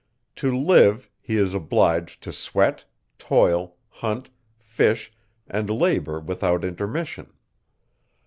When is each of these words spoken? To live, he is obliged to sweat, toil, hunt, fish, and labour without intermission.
To 0.37 0.51
live, 0.51 1.11
he 1.21 1.37
is 1.37 1.53
obliged 1.53 2.23
to 2.23 2.33
sweat, 2.33 2.85
toil, 3.19 3.75
hunt, 3.87 4.31
fish, 4.57 5.13
and 5.45 5.69
labour 5.69 6.19
without 6.19 6.65
intermission. 6.65 7.31